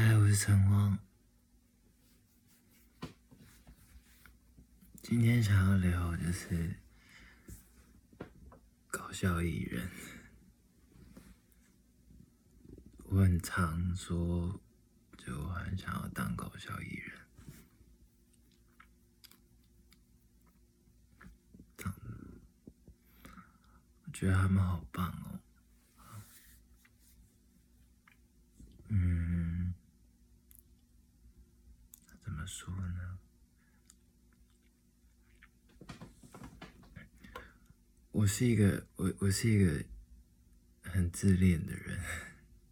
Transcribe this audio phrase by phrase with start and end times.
[0.00, 0.96] 嗨，我是陈光。
[5.02, 6.76] 今天想要聊就是
[8.92, 9.90] 搞笑艺人。
[13.06, 14.60] 我很常说，
[15.16, 17.18] 就我很想要当搞笑艺人。
[24.04, 25.40] 我觉得他们好棒哦。
[28.90, 29.74] 嗯，
[32.24, 33.18] 怎么说呢？
[38.10, 39.84] 我是一个，我我是一个
[40.82, 42.00] 很自恋的人，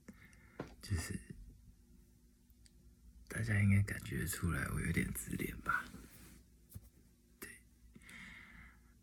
[0.80, 1.20] 就是
[3.28, 5.84] 大家应该感觉出来，我有点自恋吧？
[7.38, 7.50] 对，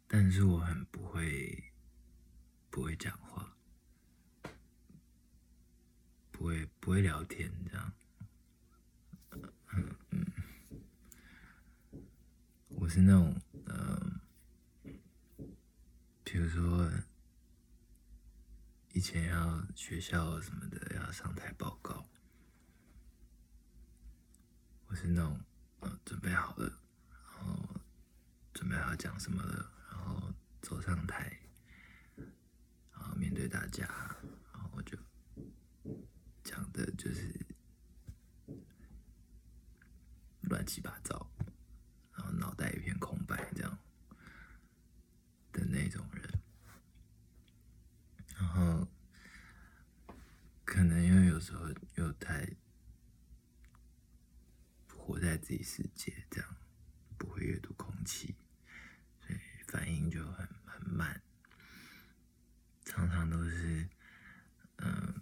[0.08, 1.72] 但是我很不会，
[2.72, 3.56] 不会讲话，
[6.32, 7.94] 不会不会聊天，这样，
[9.32, 10.26] 嗯嗯，
[12.84, 13.34] 我是那种，
[13.68, 14.20] 嗯。
[16.26, 16.92] 比如说，
[18.92, 22.06] 以前要学校什么的要上台报告，
[24.88, 25.40] 我是那种
[25.80, 26.78] 呃准备好了，
[27.10, 27.82] 然后
[28.54, 31.40] 准备好讲什么了，然后走上台，
[32.18, 33.88] 然后面对大家，
[34.52, 34.98] 然后我就
[36.44, 37.32] 讲的就是
[40.42, 41.32] 乱七八糟，
[42.16, 43.80] 然后脑袋一片空白这样。
[45.54, 46.42] 的那种人，
[48.36, 48.88] 然后
[50.66, 52.56] 可能因为有时候又太
[54.98, 56.56] 活在自己世界，这样
[57.20, 58.36] 不会阅读空气，
[59.20, 61.22] 所以反应就很很慢，
[63.30, 63.88] 都是
[64.78, 65.22] 嗯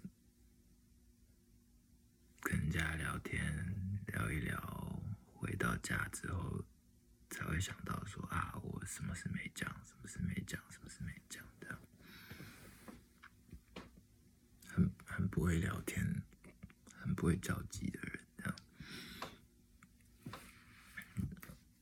[2.42, 3.42] 跟人家聊天
[4.08, 5.02] 聊一聊，
[5.34, 6.64] 回到家之后。
[7.34, 11.80] 才会想到说啊，我什么事没讲，什么事没讲，什么事没讲，这样
[14.68, 16.06] 很很不会聊天，
[16.94, 18.56] 很不会交际的人，这样。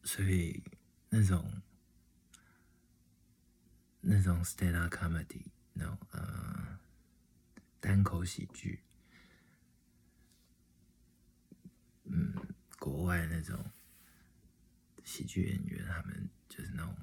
[0.04, 0.64] 所以
[1.10, 1.64] 那种
[4.02, 5.48] 那种 stand up comedy，
[8.20, 8.84] 口喜剧，
[12.04, 12.36] 嗯，
[12.78, 13.72] 国外那种。
[15.06, 16.96] 喜剧演员他们就是那种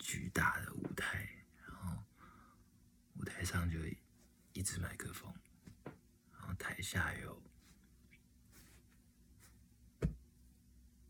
[0.00, 2.02] 巨大的舞台，然后
[3.14, 3.78] 舞台上就
[4.52, 5.32] 一支麦克风，
[6.32, 7.40] 然后台下有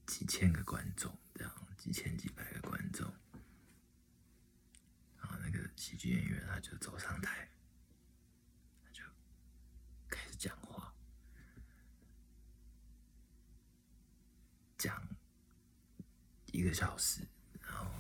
[0.07, 3.13] 几千个观众，这样几千几百个观众，
[5.19, 7.51] 然后那个喜剧演员他就走上台，
[8.85, 9.03] 他就
[10.09, 10.95] 开始讲话，
[14.79, 15.05] 讲。
[16.53, 17.27] 一个小时，
[17.63, 17.91] 然后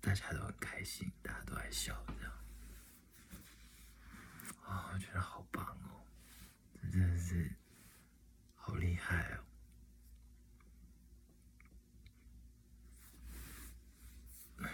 [0.00, 2.32] 大家都很开心，大家都在笑，这样。
[4.64, 6.00] 啊，我觉得好棒哦，
[6.90, 7.54] 真的是
[8.54, 9.44] 好厉害哦，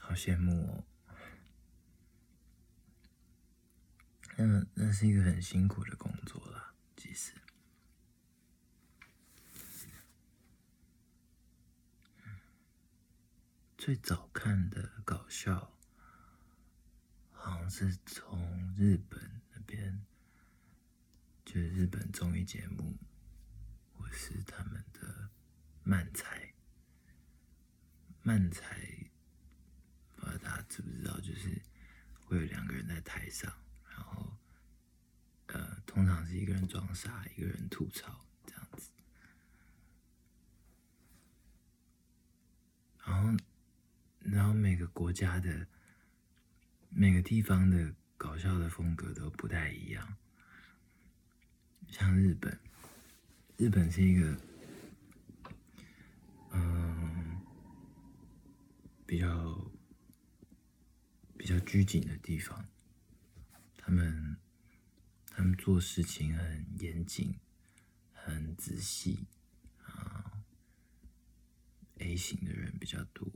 [0.00, 0.84] 好羡慕哦，
[4.36, 7.32] 那那是一个很辛苦的工作啦，其实。
[13.84, 15.76] 最早看的搞笑，
[17.32, 20.06] 好像是从日本那边，
[21.44, 22.96] 就是日本综艺节目，
[23.92, 25.30] 或是他们的
[25.82, 26.54] 漫才。
[28.22, 29.10] 漫才，
[30.14, 31.60] 不知道大家知不知道，就是
[32.20, 33.52] 会有两个人在台上，
[33.90, 34.38] 然后，
[35.46, 38.92] 呃，通常是一个人装傻，一个人吐槽，这样子，
[43.04, 43.36] 然后。
[44.24, 45.66] 然后每个国家的
[46.88, 50.16] 每个地方的搞笑的风格都不太一样，
[51.88, 52.56] 像日本，
[53.56, 54.40] 日本是一个
[56.52, 57.40] 嗯
[59.04, 59.72] 比较
[61.36, 62.64] 比较拘谨的地方，
[63.76, 64.36] 他们
[65.26, 67.34] 他们做事情很严谨，
[68.12, 69.26] 很仔细
[69.84, 70.44] 啊
[71.98, 73.28] ，A 型的人比较多。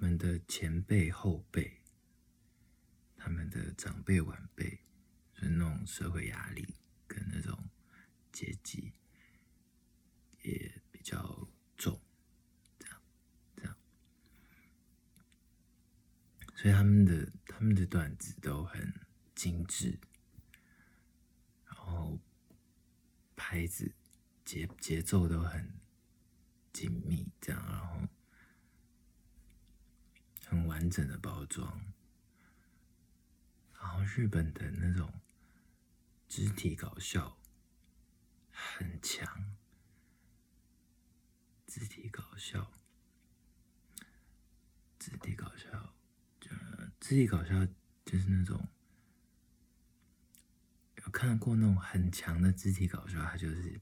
[0.00, 1.82] 我们的前辈后辈
[3.16, 4.78] 他们的长辈晚辈
[5.34, 6.76] 就是那种社会压力
[7.08, 7.68] 跟那种
[8.30, 8.92] 阶级
[10.42, 12.00] 也比较重
[12.78, 13.00] 这样
[13.56, 13.76] 这样。
[16.54, 18.94] 所以他们的他们的段子都很
[19.34, 19.98] 精致
[21.64, 22.20] 然后
[23.34, 23.92] 拍子
[24.44, 25.80] 节节奏都很
[26.72, 28.08] 紧密这样然后
[30.48, 31.92] 很完整的包装，
[33.74, 35.12] 然后日本的那种
[36.26, 37.38] 肢体搞笑
[38.50, 39.54] 很强，
[41.66, 42.72] 肢体搞笑。
[44.98, 45.94] 肢体搞笑，
[46.40, 46.50] 就
[46.98, 47.66] 肢体搞笑
[48.04, 48.68] 就是那种
[50.96, 53.78] 有看过那种很强的肢体搞笑，他就是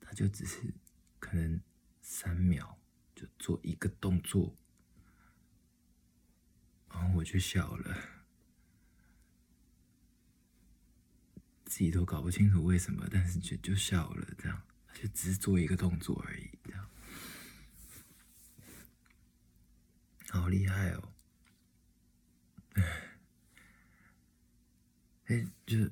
[0.00, 0.72] 他就只是
[1.18, 1.60] 可能
[2.00, 2.78] 三秒
[3.14, 4.56] 就做一个动作，
[7.14, 7.96] 我就笑了，
[11.64, 14.62] 自己都搞不清楚为什么，但是就就笑了，这样
[14.94, 16.88] 就只是做一个动作而已，这样。
[20.30, 21.12] 好厉害哦！
[25.26, 25.90] 哎，就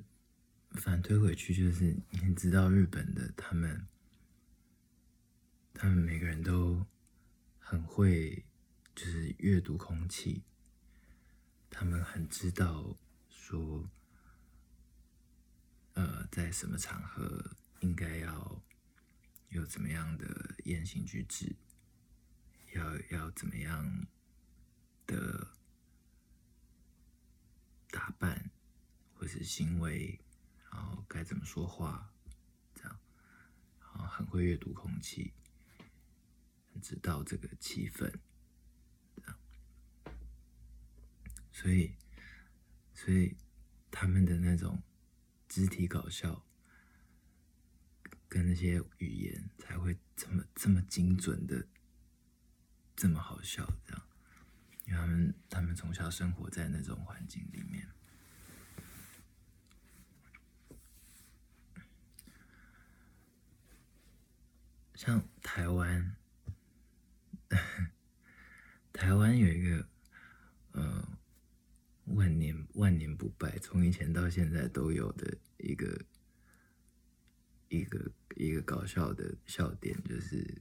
[0.71, 3.87] 反推回去，就是你知道日本的他们，
[5.73, 6.85] 他们每个人都
[7.59, 8.43] 很会，
[8.95, 10.41] 就是阅读空气，
[11.71, 12.95] 他们很知道
[13.27, 13.89] 说，
[15.93, 18.61] 呃，在什么场合应该要
[19.49, 21.55] 有怎么样的言行举止，
[22.75, 24.05] 要要怎么样。
[25.07, 25.45] 的
[27.89, 28.49] 打扮
[29.13, 30.21] 或是行为，
[30.71, 32.13] 然后该怎么说话，
[32.73, 32.99] 这样，
[33.81, 35.33] 然后很会阅读空气，
[36.71, 38.09] 很知道这个气氛，
[39.17, 39.37] 这样，
[41.51, 41.95] 所以，
[42.93, 43.35] 所以
[43.89, 44.81] 他们的那种
[45.47, 46.45] 肢体搞笑，
[48.27, 51.67] 跟那些语言才会这么这么精准的，
[52.95, 54.07] 这么好笑，这样。
[54.85, 57.87] 因为他们他们从小生活在那种环境里面，
[64.95, 66.15] 像台湾，
[68.91, 69.87] 台湾有一个
[70.71, 71.17] 呃
[72.05, 76.03] 万年万年不败，从以前到现在都有的一个
[77.69, 80.59] 一个一个搞笑的笑点，就是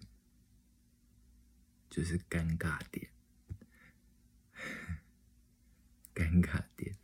[1.89, 3.11] 就是尴尬点。
[6.15, 6.95] 尴尬点，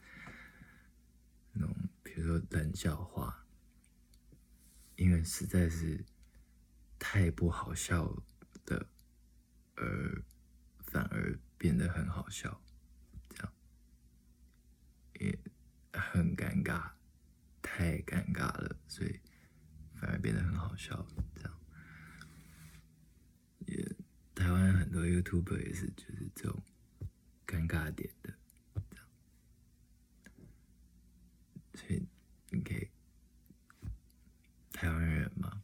[1.52, 3.46] 那种比如说冷笑话，
[4.96, 6.04] 因为实在是
[6.98, 8.14] 太不好笑
[8.66, 8.86] 的，
[9.76, 10.22] 而
[10.80, 12.60] 反而变得很好笑，
[13.30, 13.52] 这样
[15.18, 15.38] 也
[16.00, 16.90] 很尴尬，
[17.62, 19.20] 太尴尬了，所以
[19.94, 21.60] 反而变得很好笑，这样
[23.66, 23.96] 也
[24.34, 26.62] 台湾很多 YouTuber 也是就是这种
[27.46, 28.34] 尴尬点的。
[31.74, 32.06] 所以，
[32.50, 32.88] 你可以
[34.72, 35.62] 台湾人嘛，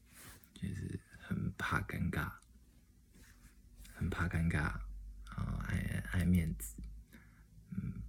[0.52, 2.30] 就是很怕尴尬，
[3.94, 4.78] 很怕尴尬，
[5.30, 5.78] 啊，爱
[6.12, 6.76] 爱面子，
[7.70, 8.02] 嗯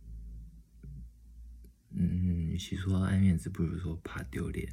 [1.92, 4.72] 嗯，与其说爱面子，不如说怕丢脸，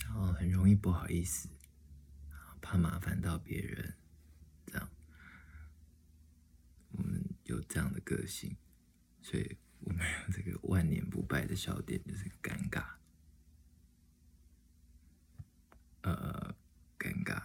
[0.00, 1.50] 然后很容易不好意思，
[2.62, 3.94] 怕麻烦到别人，
[4.64, 4.88] 这样，
[6.92, 8.56] 我们有这样的个性，
[9.22, 9.58] 所以。
[9.80, 12.84] 我们有这个万年不败的笑点，就是尴尬，
[16.02, 16.52] 呃，
[16.98, 17.40] 尴尬。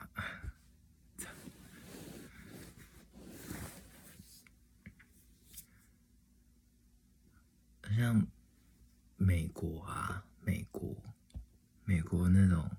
[8.03, 8.27] 像
[9.15, 10.93] 美国啊，美国，
[11.86, 12.69] 美国那种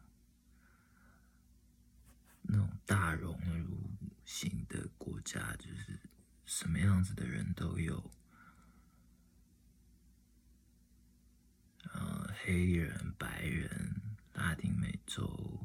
[2.43, 3.91] 那种大熔炉
[4.27, 5.99] 型的国家，就是
[6.45, 8.11] 什么样子的人都有。
[12.37, 14.03] 黑人、白人、
[14.35, 15.65] 拉丁美洲，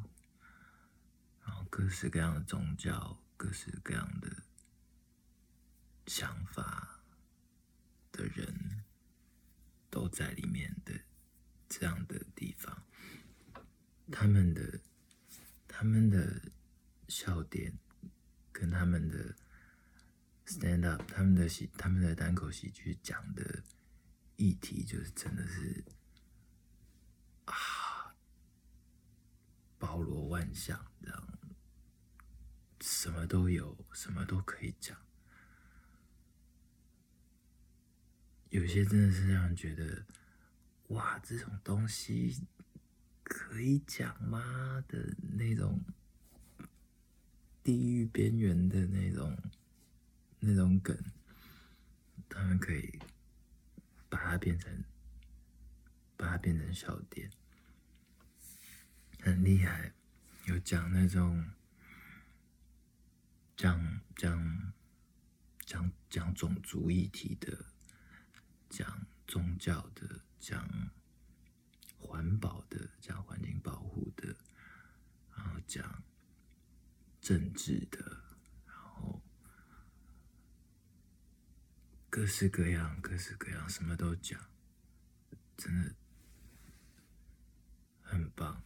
[1.43, 4.31] 然后各式各样的宗教、各式各样的
[6.05, 7.01] 想法
[8.13, 8.48] 的人，
[9.99, 10.97] 都在里面的
[11.67, 12.85] 这样的地方，
[14.09, 14.79] 他们的
[15.67, 16.41] 他们的
[17.09, 17.77] 笑点
[18.53, 19.35] 跟他们的
[20.45, 23.61] stand up，他们的喜他们的单口喜剧讲的
[24.37, 25.83] 议题，就是真的是。
[27.43, 28.15] 啊，
[29.77, 31.39] 包罗万象，这样
[32.79, 34.97] 什么都有，什么都可以讲。
[38.49, 40.05] 有些真的是让人觉得，
[40.87, 42.47] 哇，这种东西
[43.23, 44.83] 可以讲吗？
[44.87, 45.83] 的那种
[47.63, 49.37] 地狱边缘的那种
[50.39, 50.97] 那种梗，
[52.27, 52.99] 他们可以
[54.09, 54.83] 把它变成
[56.17, 57.29] 把它变成笑点，
[59.21, 59.93] 很厉害。
[60.45, 61.45] 有讲那种
[63.55, 64.73] 讲讲
[65.63, 67.65] 讲讲种族议题的，
[68.69, 70.67] 讲宗教的，讲
[71.97, 74.35] 环保的，讲环境保护的，
[75.35, 76.03] 然后讲
[77.19, 78.23] 政治的，
[78.65, 79.21] 然后
[82.09, 84.39] 各式各样、各式各样，什么都讲，
[85.57, 85.95] 真的
[88.01, 88.63] 很棒。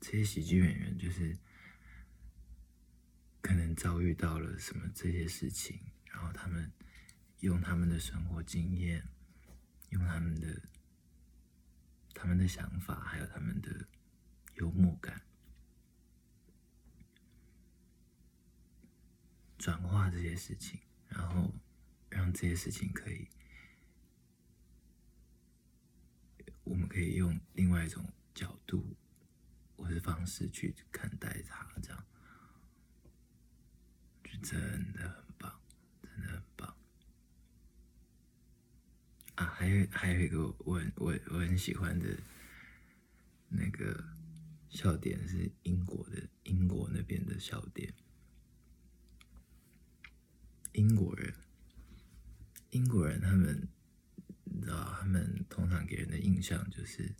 [0.00, 1.38] 这些喜剧演员就是
[3.40, 6.72] 可能遭遇到了什么这些事情，然后他们
[7.42, 9.06] 用他们的生活经验，
[9.90, 10.62] 用他们的
[12.12, 13.86] 他们的想法，还有他们的
[14.54, 15.22] 幽默感，
[19.58, 21.54] 转化这些事情，然后
[22.08, 23.28] 让这些事情可以，
[26.64, 28.96] 我们可以用另外一种角度。
[29.74, 32.04] 或者方式去看待它，这样
[34.22, 35.60] 就真的很棒，
[36.00, 36.76] 真的很棒
[39.34, 39.51] 啊！
[39.62, 42.04] 还有还有一个我很我我很喜欢的
[43.48, 44.04] 那个
[44.68, 47.94] 笑点是英国的英国那边的笑点，
[50.72, 51.32] 英国人
[52.70, 53.68] 英国人他们
[54.42, 57.14] 你知道他们通常给人的印象就是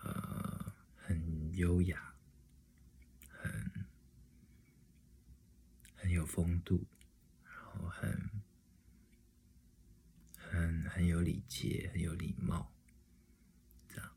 [0.00, 0.74] 呃。
[1.06, 2.14] 很优雅，
[3.28, 3.84] 很
[5.94, 6.82] 很有风度，
[7.44, 8.30] 然后很
[10.94, 12.72] 很有礼节，很有礼貌，
[13.88, 14.10] 这样。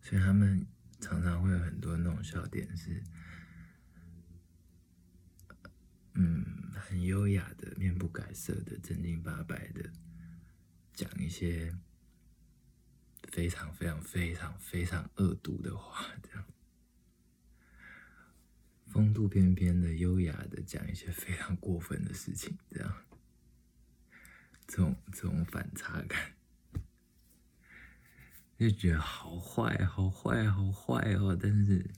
[0.00, 0.66] 所以他们
[1.00, 3.02] 常常会有很多那种笑点，是
[6.14, 9.92] 嗯，很优雅的，面不改色的，正经八百的
[10.92, 11.76] 讲一些。
[13.32, 16.44] 非常非常非常非常恶毒的话，这样
[18.86, 22.94] 风度翩翩的、优雅的讲一些非常过分的事情，这样
[24.74, 26.34] 这种这种反差感，
[28.58, 31.88] 就觉得好坏、好坏、好坏哦，但是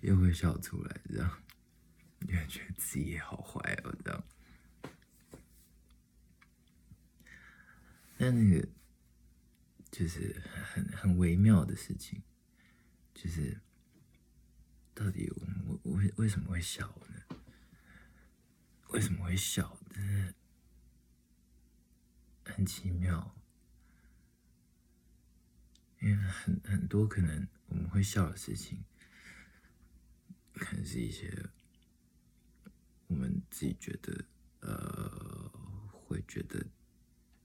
[0.00, 1.42] 又会笑出来，这样
[2.20, 4.24] 又觉得自己也好坏哦，这样。
[8.16, 8.66] 那那个。
[9.90, 10.38] 就是
[10.70, 12.22] 很很微妙的事情，
[13.14, 13.58] 就是
[14.92, 17.36] 到底我我为为什么会笑呢？
[18.90, 19.76] 为什么会笑？
[19.90, 20.34] 真的
[22.48, 23.34] 很奇妙，
[26.00, 28.84] 因为很很多可能我们会笑的事情，
[30.54, 31.50] 可能是一些
[33.06, 34.24] 我们自己觉得
[34.60, 35.50] 呃
[35.92, 36.66] 会觉得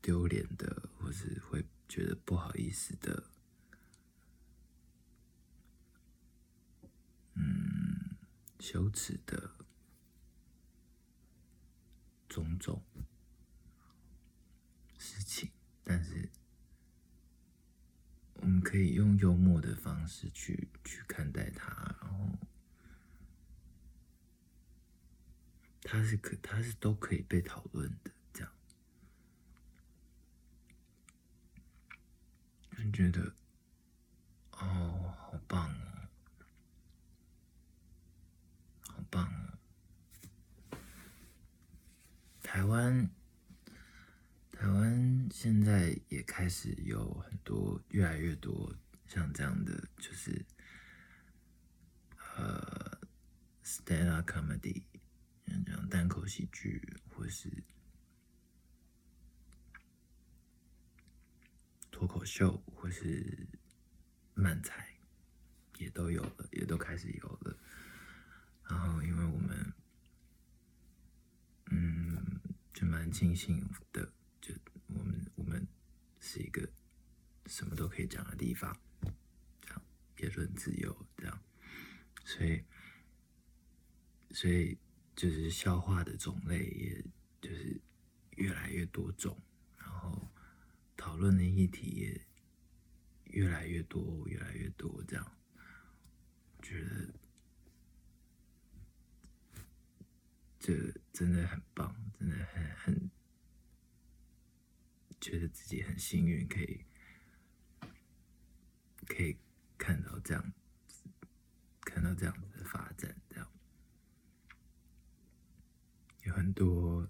[0.01, 1.65] 丢脸的，或是会。
[1.85, 3.29] 觉得不好意思的，
[7.35, 8.15] 嗯，
[8.59, 9.51] 羞耻的
[12.27, 12.81] 种种，
[15.83, 16.29] 但是
[18.35, 21.67] 我们可以用幽默的方式去去看待它，
[22.01, 22.29] 然后
[25.81, 28.11] 它是可，它是都可以被讨论的。
[28.33, 28.51] 这样
[32.77, 33.33] 就觉得，
[34.51, 36.09] 哦，好棒哦，
[38.87, 40.77] 好棒哦！
[42.41, 43.09] 台湾，
[44.63, 48.73] 台湾现在也开始有很多，越来越多
[49.07, 50.45] 像这样的，就是
[52.37, 52.97] 呃
[53.61, 54.81] ，stand up comedy，
[55.45, 57.51] 像这样单口喜剧，或是。
[61.91, 63.45] 脱口秀或是
[64.33, 64.87] 漫才
[65.77, 67.57] 也都有了，也都开始有了。
[68.69, 69.73] 然后，因为我们，
[71.69, 72.39] 嗯，
[72.73, 74.09] 就蛮庆幸的，
[76.33, 76.67] 是一个
[77.45, 78.75] 什么都可以讲的地方，
[79.61, 79.81] 这样
[80.17, 81.43] 言论自由，这样，
[82.25, 82.63] 所以，
[84.31, 84.75] 所以
[85.15, 87.05] 就是笑话的种类，也
[87.39, 87.79] 就是
[88.37, 89.39] 越来越多种，
[89.77, 90.27] 然后。
[90.95, 92.27] 讨论的议题也
[93.25, 95.37] 越来越多，越来越多，这样
[96.61, 97.13] 觉得
[100.59, 103.11] 这真的很棒，真的很很
[105.23, 106.85] 觉得自己很幸运，可以
[109.07, 109.37] 可以
[109.77, 110.53] 看到这样
[110.85, 111.05] 子
[111.79, 113.49] 看到这样子的发展，这样。
[116.23, 117.09] 有很多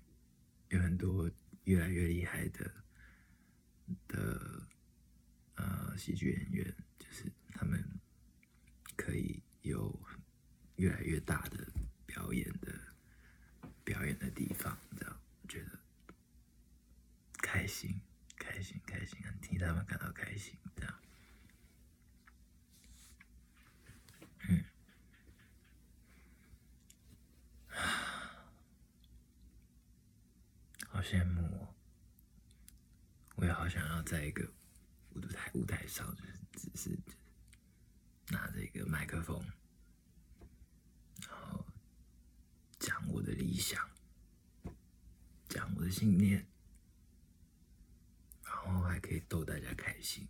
[0.69, 1.29] 有很多
[1.63, 2.83] 越来越厉害的
[4.07, 4.67] 的
[5.55, 7.83] 呃喜剧演员，就是他们
[8.95, 9.99] 可以有
[10.75, 11.67] 越来越大的
[12.05, 12.79] 表演的
[13.83, 15.79] 表演的地方，这样觉得
[17.39, 17.99] 开心，
[19.65, 20.99] 他们感到开心，这样。
[30.87, 31.75] 好羡慕我，
[33.35, 34.47] 我也好想要在一个
[35.15, 36.99] 舞台舞台上，就是只是
[38.27, 39.43] 拿着一个麦克风，
[41.27, 41.65] 然后
[42.77, 43.89] 讲我的理想，
[45.49, 46.47] 讲我的信念，
[49.03, 50.25] 可以逗大家开心，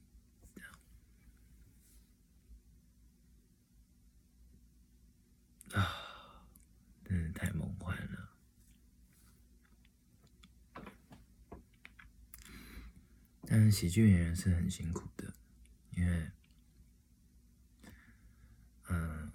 [5.72, 6.50] 啊，
[7.06, 8.30] 真是太梦幻了。
[13.46, 15.32] 但是喜剧演员是很辛苦的，
[15.92, 16.32] 因为，
[18.90, 19.32] 嗯，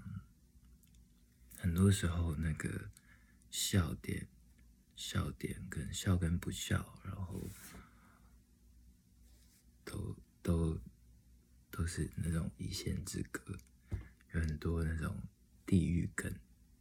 [1.57, 2.90] 很多时候那个
[3.50, 4.26] 笑点、
[4.97, 7.49] 笑点跟笑跟不笑，然后
[9.99, 10.81] 都都
[11.71, 13.59] 都是那种一线之隔，
[14.33, 15.21] 有很多那种
[15.67, 16.33] 地域梗，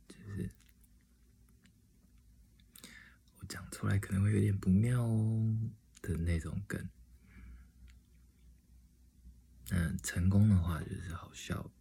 [0.08, 0.50] 就是
[3.40, 5.58] 我讲出来可能会有点不妙哦
[6.02, 6.90] 的那种梗。
[9.70, 11.72] 嗯，成功的话就是好笑，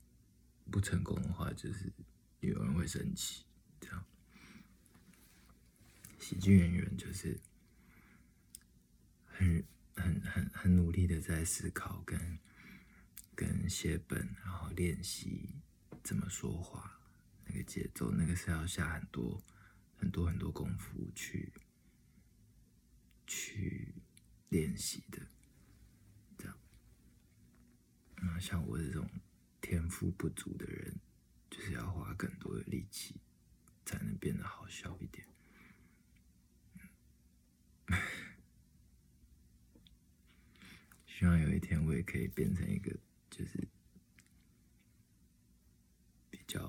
[0.71, 1.93] 不成功的话就是
[2.41, 3.45] 有人会生气，
[3.81, 4.05] 这样。
[6.19, 7.39] 喜剧演员就是
[9.27, 9.65] 很
[10.67, 12.41] 很努力的在思考跟
[13.37, 15.63] 跟写本，然后练习
[16.03, 17.01] 怎么说话，
[17.45, 19.41] 那个节奏，那个是要下很多
[19.97, 21.53] 很多很多功夫去
[23.29, 23.95] 去
[24.49, 25.25] 练习的。
[26.37, 26.59] 这样
[28.17, 29.09] 那像我这种
[29.61, 30.99] 天赋不足的人，
[31.49, 33.21] 就是要花更多的力气，
[33.85, 35.29] 才能变得好笑一点。
[41.19, 42.95] 希望有一天我也可以变成一个，
[43.31, 43.67] 就是
[46.29, 46.61] 比较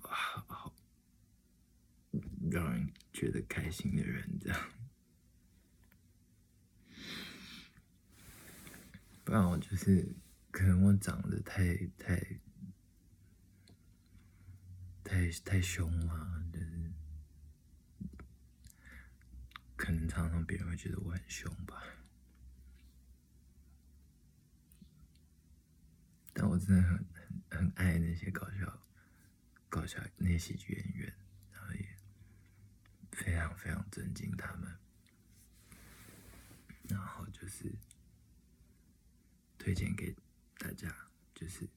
[0.00, 0.76] 好好
[2.48, 4.70] 让人觉得开心的人，这样。
[9.24, 10.14] 不然我就是，
[10.52, 12.40] 可能我长得太太
[15.02, 16.92] 太太凶了，就是
[19.88, 21.82] 可能常常别人会觉得我很凶吧。
[26.34, 28.82] 但我真的很很很爱那些搞笑
[29.70, 31.10] 搞笑那些演员，
[31.54, 31.88] 然后也
[33.12, 34.78] 非常非常尊敬他们，
[36.86, 37.74] 然后就是。
[39.58, 40.14] 推荐给
[40.56, 40.94] 大家，
[41.34, 41.68] 就是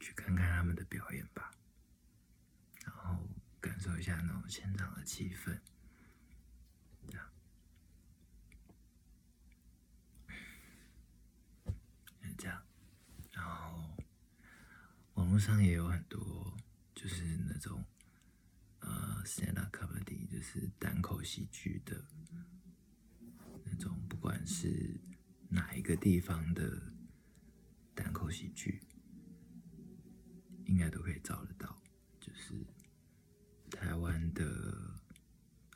[0.00, 1.50] 去看看他们的表演吧，
[3.82, 5.58] 受一下那种现场的气氛，
[7.08, 7.26] 这样，
[12.38, 12.62] 这样，
[13.32, 13.96] 然后
[15.14, 16.56] 网络上也有很多，
[16.94, 17.84] 就是那种
[18.78, 22.04] 呃，stand up comedy，就是单口喜剧的
[23.64, 25.00] 那种，不管是。
[25.54, 26.80] 哪一个地方的
[27.94, 28.80] 单口喜剧，
[30.64, 31.78] 应该都可以找得到。
[32.18, 32.54] 就是
[33.72, 34.44] 台湾的、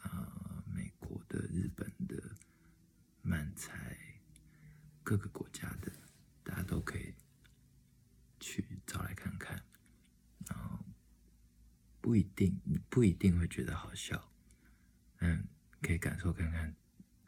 [0.03, 2.37] 啊，美国的、日本的、
[3.23, 3.97] 漫才，
[5.03, 5.91] 各个国家的，
[6.45, 7.15] 大家都可以
[8.39, 9.65] 去找来看看。
[10.47, 10.79] 然后
[12.01, 14.31] 不一定，你不一定会觉得好笑，
[15.19, 15.49] 嗯，
[15.81, 16.77] 可以感受看看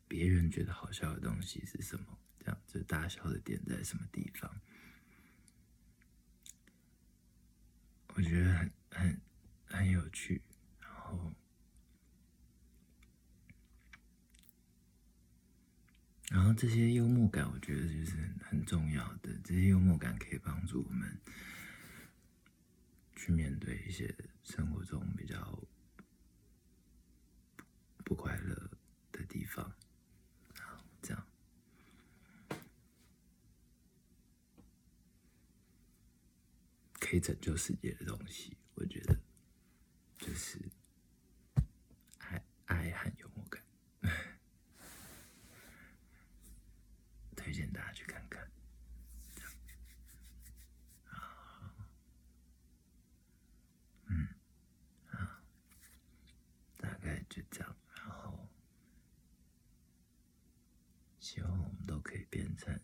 [0.07, 2.19] 别人觉得好笑的东西是什么。
[2.67, 4.61] 这大笑的点在什么地方？
[8.15, 9.21] 我觉得很很
[9.67, 10.43] 很有趣，
[10.81, 11.31] 然后
[16.31, 19.33] 然后这些幽默感，我觉得就是很重要的。
[19.43, 21.19] 这些幽默感可以帮助我们
[23.17, 24.15] 去面对一些
[24.45, 25.59] 生活中比较
[28.05, 28.55] 不快乐
[29.11, 29.75] 的地方
[31.01, 31.27] 这样。
[37.01, 39.19] 可以拯救世界的东西，我觉得
[40.19, 40.59] 就是
[42.19, 43.63] 爱爱和幽默感，
[47.35, 48.43] 推荐大家去看看。
[51.07, 51.73] 啊，
[54.05, 54.29] 嗯，
[62.59, 62.79] 成，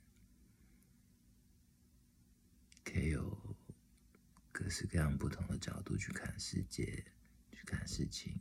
[2.83, 3.55] 可以有
[4.75, 6.85] 各式各样不同的角度去看世界、
[7.53, 8.41] 去看事情。